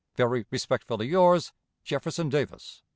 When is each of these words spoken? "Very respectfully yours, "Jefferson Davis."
"Very 0.15 0.47
respectfully 0.49 1.05
yours, 1.09 1.53
"Jefferson 1.83 2.27
Davis." 2.29 2.81